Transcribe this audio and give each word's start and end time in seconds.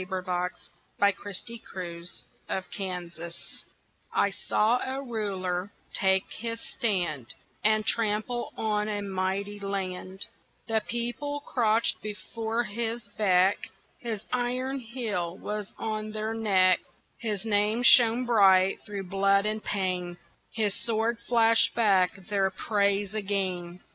VERSE: 0.03 0.71
THE 0.97 1.11
THREE 1.71 2.05
RULERS 2.79 3.63
I 4.11 4.31
saw 4.31 4.79
a 4.83 4.99
Ruler 5.03 5.71
take 5.93 6.23
his 6.31 6.59
stand 6.59 7.35
And 7.63 7.85
trample 7.85 8.51
on 8.57 8.87
a 8.87 9.01
mighty 9.01 9.59
land; 9.59 10.25
The 10.67 10.81
People 10.87 11.41
crouched 11.41 12.01
before 12.01 12.63
his 12.63 13.07
beck, 13.15 13.69
His 13.99 14.25
iron 14.33 14.79
heel 14.79 15.37
was 15.37 15.71
on 15.77 16.11
their 16.13 16.33
neck, 16.33 16.79
His 17.19 17.45
name 17.45 17.83
shone 17.83 18.25
bright 18.25 18.79
through 18.83 19.03
blood 19.03 19.45
and 19.45 19.63
pain, 19.63 20.17
His 20.51 20.73
sword 20.73 21.19
flashed 21.19 21.75
back 21.75 22.15
their 22.25 22.49
praise 22.49 23.13
again. 23.13 23.81